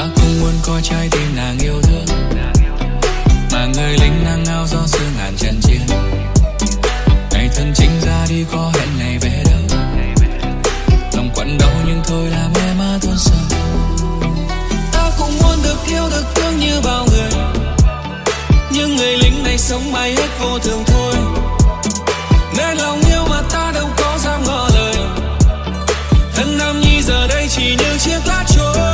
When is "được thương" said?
16.10-16.58